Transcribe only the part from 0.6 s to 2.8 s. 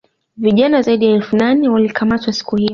zaidi ya elfu nane walikamatwa siku hiyo